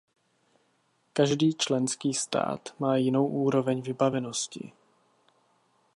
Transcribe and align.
Každý 1.13 1.53
členský 1.53 2.13
stát 2.13 2.75
má 2.79 2.97
jinou 2.97 3.27
úroveň 3.27 3.81
vybavenosti. 3.81 4.71